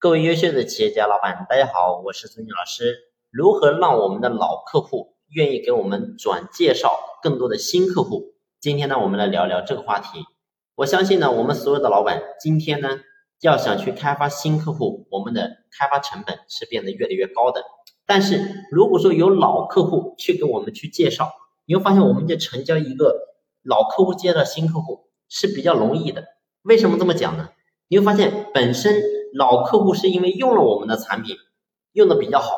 [0.00, 3.10] 各位优秀的企业家老板，大家好，我是孙静老师。
[3.32, 8.36] 如何让我们的老客户愿意给我们转介绍更多的新客户？
[8.60, 10.20] 今天呢，我们来聊聊这个话题。
[10.76, 13.00] 我相信呢，我们所有的老板今天呢，
[13.40, 17.64] 要想去开发新客户，我们的开发成本是变得越来越高的。
[18.06, 18.40] 但是
[18.70, 21.32] 如果说有老客户去给我们去介绍，
[21.66, 23.16] 你会发现我们就成交一个
[23.64, 26.24] 老客户介绍新客户是比较容易的。
[26.62, 27.48] 为什么这么讲呢？
[27.88, 29.17] 你会发现本身。
[29.34, 31.36] 老客户是因为用了我们的产品，
[31.92, 32.56] 用的比较好，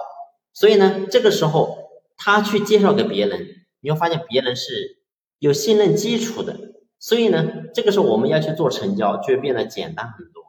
[0.52, 1.78] 所以呢，这个时候
[2.16, 3.46] 他去介绍给别人，
[3.80, 4.98] 你会发现别人是
[5.38, 6.56] 有信任基础的，
[6.98, 10.44] 所以呢，这个时候我们要去做成交，就会变得简单很多。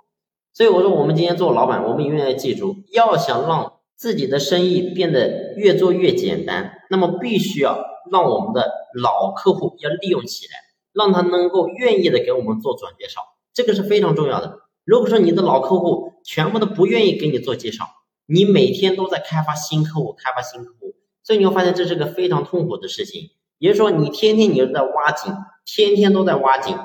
[0.54, 8.70] 所以我说，我们今天做老板，我们永远要记住，要想让自己的生意变得越做越简单，那么必须要让我们的
[9.02, 10.52] 老客户要利用起来，
[10.92, 13.22] 让他能够愿意的给我们做转介绍，
[13.54, 14.60] 这个是非常重要的。
[14.84, 17.86] 如果说你的老客户，全部都不愿意给你做介绍，
[18.26, 23.30] 你每天都在开发新客户，开发新客户，所以你会发现这是个非常痛苦的事情。
[23.58, 26.78] 也就是说，你天天你都在挖井，天天都在挖井，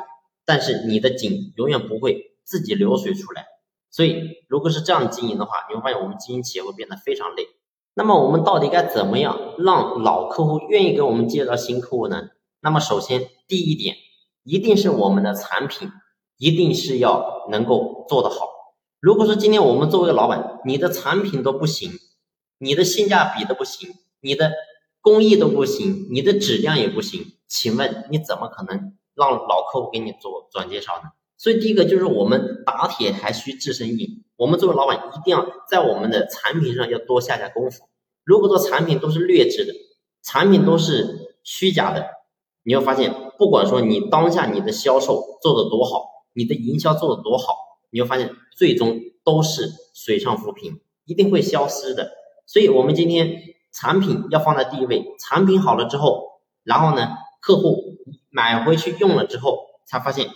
[0.44, 3.46] 但是你的井永远不会自己流水出来。
[3.90, 7.46] 所以，如果是这样经营的话，你会发现我们经营企业会变得非常累。
[7.94, 12.28] 那么，我们到底该怎么样让老客户愿意给我们介绍新客户呢？
[12.60, 13.96] 那么，首先第一点，
[14.44, 15.90] 一定是我们的产品
[16.38, 18.48] 一定是要能够做得好。
[19.00, 21.92] 如果说今天我们作为老板，你的产品都不行，
[22.58, 24.52] 你的性价比都不行，你的
[25.00, 31.10] 工艺都不行，你的质量也不行，请问你怎么可能让老客户给你做转介绍呢？
[31.38, 37.84] 所以第一个就是我们打铁还需自身硬，我们作为老板一定要在我们的产品上要多下下功夫。
[38.24, 39.72] 如果说产品都是劣质的，
[40.22, 42.06] 产品都是虚假的，
[42.64, 47.54] 你会发现，不管说你当下你的销售做的多好，你的营销做的多好。
[47.90, 52.12] 你会发现，最终都是水上浮萍，一定会消失的。
[52.46, 53.40] 所以，我们今天
[53.72, 55.04] 产品要放在第一位。
[55.18, 57.96] 产品好了之后，然后呢，客户
[58.30, 60.32] 买回去用了之后，才发现，哎，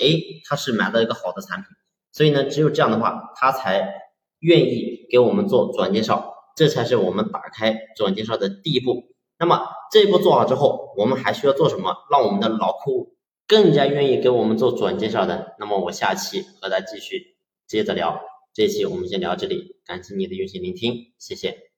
[0.49, 1.67] 他是买到一个好的产品。
[2.13, 3.95] 所以呢，只有这样的话，他才
[4.39, 6.35] 愿意给我们做转介绍。
[6.57, 9.15] 这才是我们打开转介绍的第一步。
[9.39, 11.95] 那么这一步做好之后，我们还需要做什么？
[12.11, 13.15] 让我们的老客户
[13.51, 15.57] 更加愿意给我们做转介绍的。
[15.59, 17.35] 那么我下期和他继续。
[17.67, 18.21] 接着聊，
[18.55, 21.70] 这期我们先聊这里，感谢你的用心聆听，谢谢。